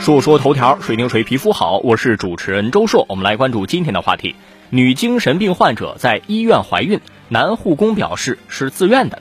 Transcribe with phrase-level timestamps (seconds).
[0.00, 1.76] 说说头条，谁听谁皮肤好？
[1.76, 4.34] 我是主持人周硕，我们来关注今天的话题：
[4.70, 9.20] 女精神病患者在医院怀孕，男护工表示是自愿的。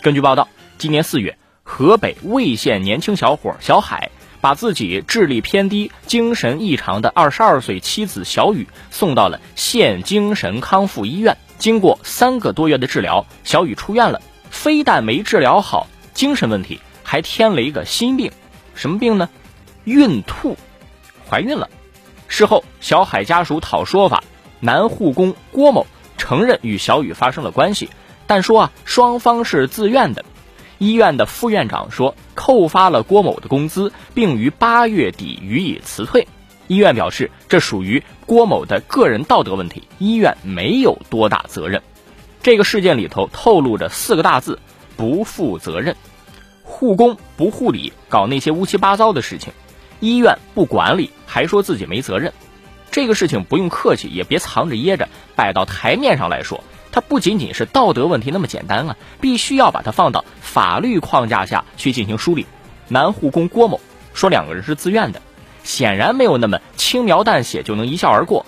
[0.00, 0.48] 根据报道，
[0.78, 4.10] 今年四月，河北魏县年轻小伙小海
[4.40, 11.36] 把自己智力偏低、精神异常的二十二岁妻子小雨送到了县精神康复医院。
[11.58, 14.22] 经过三个多月的治疗，小雨出院了。
[14.48, 18.32] 非但没治疗好精神问题，还添了一个新病，
[18.74, 19.28] 什么病呢？
[19.86, 20.56] 孕吐，
[21.30, 21.70] 怀孕了。
[22.26, 24.24] 事后，小海家属讨说法，
[24.58, 25.86] 男护工郭某
[26.18, 27.88] 承认与小雨发生了关系，
[28.26, 30.24] 但说啊，双方是自愿的。
[30.78, 36.26] 医院的副院长说，扣发了郭某的工资，并于八月底予以辞退。
[36.66, 41.80] 医院表示，这属于郭某的个人道德问题，医院没有多大责任。
[42.42, 44.58] 这个事件里头透露着四个大字：
[44.96, 45.96] 不负责任。
[46.64, 49.52] 护工不护理，搞那些乌七八糟的事情。
[50.00, 52.32] 医院不管理，还说自己没责任，
[52.90, 62.46] 这个事情不用客气，也别藏着掖着，摆到台面上来说，它不仅仅是道德问题那么简单啊，必须要把它放到法律框架下去进行梳理。
[62.88, 63.80] 男护工郭某
[64.14, 65.20] 说两个人是自愿的，
[65.64, 68.46] 显然没有那么轻描淡写就能一笑而过。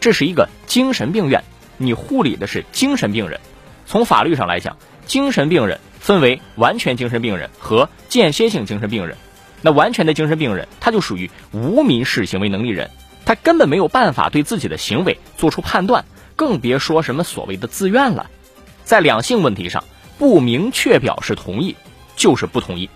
[0.00, 1.42] 这是一个精神病院，
[1.76, 3.40] 你护理的是精神病人，
[3.86, 9.16] 从法律上来讲，精神病人分为完全精神病人和间歇性精神病人。
[9.60, 12.90] 那完全的精神病人，他就属于无民事行为能力人，
[13.24, 16.04] 他根本没有办法对自己的行为做出判断，
[16.36, 18.30] 更别说什么所谓的自愿了。
[18.84, 19.84] 在两性问题上，
[20.18, 21.76] 不明确表示同意
[22.16, 22.88] 就是不同意。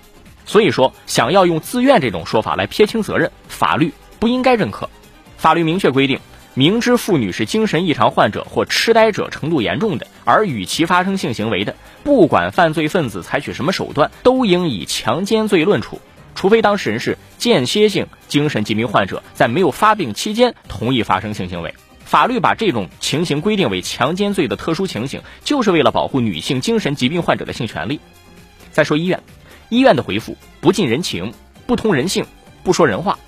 [0.45, 4.89] 所以说，想要用自愿这种说法来撇清责任，法律不应该认可。
[5.37, 6.19] 法律明确规定，
[6.55, 16.01] 明知妇女是精神异常患者或痴呆者程度严重的，而与其发生性行为的，不管犯罪分子采取什么手段，都应以强奸罪论处。
[16.35, 28.01] 除非当事人是间歇性精神疾病患者，在没有发病期间同意发生性行为，法律把这种情形规定为强奸罪的特殊情形，就是为了保护女性精神疾病患者的性权利。
[28.71, 29.23] 再说医院，
[29.69, 31.33] 医院的回复不近人情，
[31.67, 32.25] 不通人性，
[32.65, 33.19] 不说人话。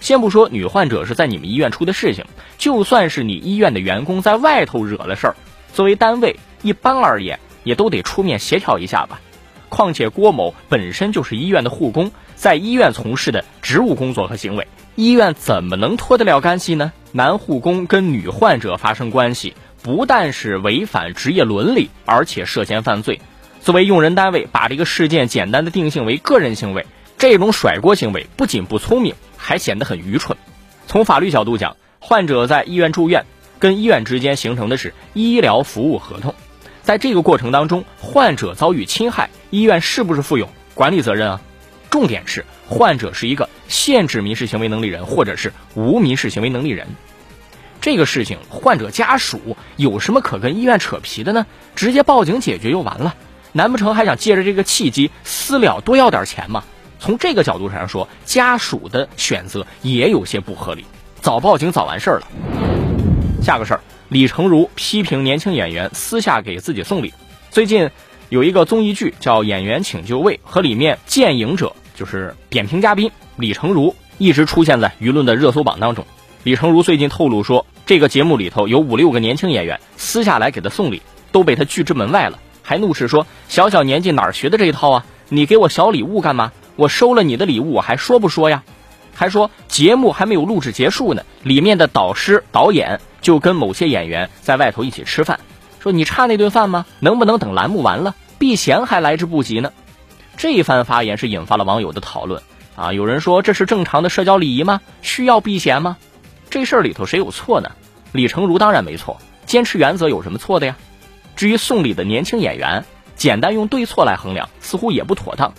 [0.00, 2.24] 先不说女患者是在你们医院出的事情，
[2.58, 5.36] 就算是你医院的员工在外头惹了事儿，
[5.72, 9.20] 作为单位，一般而言也都得出面协调一下吧。
[9.68, 12.10] 况且郭某本身就是医院的护工。
[12.40, 16.90] 在医院从事的职务工作和行为，医院怎么能脱得了干系呢？
[17.12, 19.52] 男护工跟女患者发生关系，
[19.82, 23.20] 不但是违反职业伦理，而且涉嫌犯罪。
[23.60, 26.86] 作为用人单位，把这个事件简单的定性为个人行为，
[27.18, 30.38] 这种甩锅行为不仅不聪明，还显得很愚蠢。
[30.86, 33.26] 从法律角度讲，患者在医院住院，
[33.58, 36.34] 跟医院之间形成的是医疗服务合同，
[36.80, 41.42] 在这个过程当中，患者遭遇侵害，医院是不是负有管理责任啊？
[41.90, 46.86] 重点是，患者是一个限制民事行为能力人，或者是无民事行为能力人。
[47.80, 51.44] 这个事情，患者家属有什么可跟医院扯皮的呢？
[51.74, 53.14] 直接报警解决就完了，
[53.52, 56.62] 难不成还想借着这个契机私了多要点钱吗？
[56.98, 60.84] 从这个角度上说，家属的选择也有些不合理。
[61.20, 62.26] 早报警早完事儿了。
[63.42, 63.80] 下个事儿，
[64.10, 67.12] 李成儒批评年轻演员私下给自己送礼。
[67.50, 67.90] 最近
[68.28, 71.74] 有一个综艺剧叫《演员请就位》，和里面见影者。
[72.00, 76.06] 就是点评嘉宾李成儒一直出现在舆论的热搜榜当中。
[76.44, 82.38] 李成儒最近透露说，这个节目里头有五六个年轻演员私下来给他送礼，都被他拒之门外了。
[82.62, 85.04] 还怒斥说：“小小年纪哪儿学的这一套啊？
[85.28, 86.52] 你给我小礼物干嘛？
[86.76, 88.62] 我收了你的礼物，我还说不说呀？”
[89.14, 95.38] 还说节目还没有录制结束呢，里面的导师导演就跟某些演员在外头一起吃饭，
[95.80, 96.86] 说你差那顿饭吗？
[96.98, 99.70] 能不能等栏目完了，避嫌还来之不及呢？
[100.40, 102.42] 这一番发言是引发了网友的讨论
[102.74, 102.94] 啊！
[102.94, 104.80] 有人说这是正常的社交礼仪吗？
[105.02, 105.98] 需要避嫌吗？
[106.48, 107.72] 这事儿里头谁有错呢？
[108.12, 110.78] 李成儒当然没错，坚持原则有什么错的呀？
[111.36, 112.86] 至于送礼的年轻演员，
[113.16, 115.52] 简单用对错来衡量似乎也不妥当。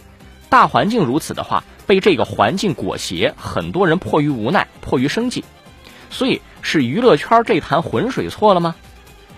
[0.50, 5.46] 大环境如此的话，被这个环境裹挟，很多人迫于无奈，迫于生计，
[6.10, 8.74] 所以是娱乐圈这潭浑水错了吗？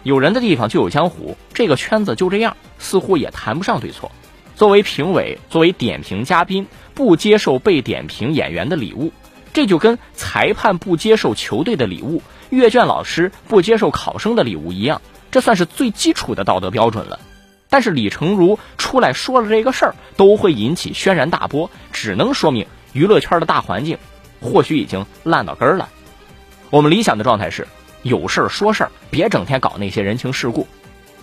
[0.04, 4.10] 有人的地方就有江湖，这个圈子就这样，似乎也谈不上对错。
[4.56, 9.12] 作为评委，作为点评嘉宾，不接受被点评演员的礼物，
[9.52, 15.02] 这就跟裁判不接受球队的礼物，阅卷老师不接受考生的礼物一样，
[15.32, 17.20] 这算是最基础的道德标准了。
[17.70, 23.98] 但是李成儒出来说了这个事儿，都会引起轩然大波，只能说明娱乐圈的大环境
[24.40, 25.90] 或许已经烂到根儿了。
[26.70, 27.68] 我们理想的状态是
[28.04, 30.68] 有事儿说事儿，别整天搞那些人情世故。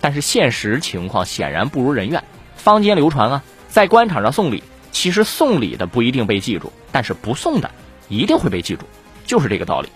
[0.00, 2.24] 但是现实情况显然不如人愿。
[2.60, 4.62] 坊间流传啊，在官场上送礼，
[4.92, 7.70] 其实送礼的不一定被记住，但是不送的，
[8.08, 8.84] 一定会被记住，
[9.24, 9.88] 就是这个道理。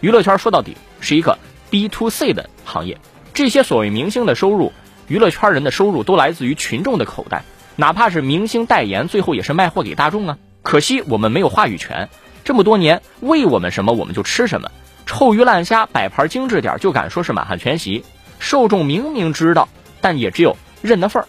[0.00, 2.98] 娱乐圈说到底是一个 B to C 的行业，
[3.34, 4.72] 这些所谓明星的收入，
[5.08, 7.44] 娱乐圈人的收入都来自于群众的口袋，
[7.76, 10.38] 哪怕是明星代言，最后也是卖货给大众啊。
[10.62, 12.08] 可惜我们没有话语权，
[12.44, 14.70] 这么多年喂我们什么我们就吃什么，
[15.04, 18.04] 臭鱼烂虾摆盘精致点就敢说是满汉全席，
[18.38, 19.68] 受众明明知道，
[20.00, 21.28] 但也只有认的份儿。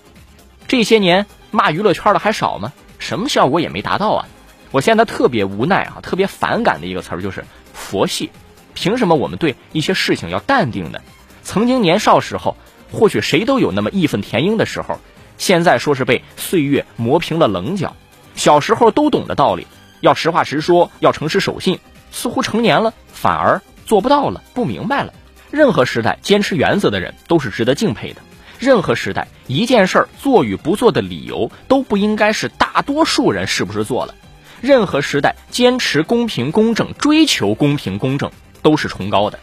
[0.67, 2.73] 这些年骂娱乐圈的还少吗？
[2.99, 4.27] 什么效果也没达到啊！
[4.71, 8.31] 我现在特别无奈啊，特别反感的一个词儿就是佛系。
[8.73, 10.99] 凭什么我们对一些事情要淡定呢？
[11.41, 12.57] 曾经年少时候，
[12.91, 14.99] 或许谁都有那么义愤填膺的时候，
[15.37, 17.95] 现在说是被岁月磨平了棱角。
[18.35, 19.65] 小时候都懂的道理，
[20.01, 21.79] 要实话实说，要诚实守信，
[22.11, 25.13] 似乎成年了反而做不到了，不明白了。
[25.49, 28.21] 任何时代坚持原则的人都是值得敬佩的。
[28.59, 34.15] 任何时代一件事儿做与不做的理由都不应该是大多数人是不是做了。
[34.61, 38.31] 任何时代坚持公平公正，追求公平公正。
[38.63, 39.39] 都是崇高的。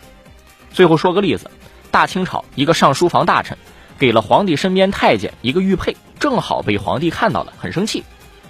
[0.70, 1.50] 最后说个例子，
[1.90, 3.56] 大清朝一个上书房大臣
[3.98, 8.04] 给了皇帝身边太监一个玉佩，正好被皇帝看到了，很生气。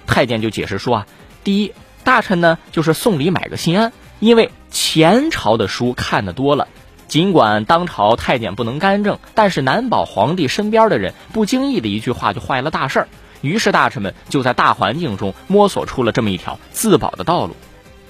[0.07, 1.07] 太监就解释说啊，
[1.45, 1.73] 第一，
[2.03, 6.67] 大臣呢就是送礼买个心安，因为前朝的书看得多了，
[7.09, 13.09] 尽管当朝太监不能干政，但是难保皇帝身边的人不经意的一句话就坏了大事儿。
[13.41, 17.55] 于是大臣们就在大环境中摸索出了这么一条自保的道路。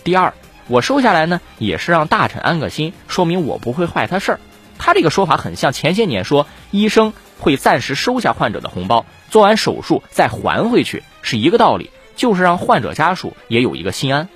[0.03, 0.33] 第二。
[0.67, 4.41] 我收下来呢，也是让大臣安个心，说明我不会坏他事儿。
[4.79, 14.27] 他这个说法很像前些年说医生会暂时收下患者的红包，做完手术再还回去，是一个道理，就是让患者家属也有一个心安。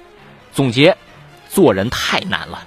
[0.53, 0.99] 总结，
[1.49, 2.67] 做人太难了。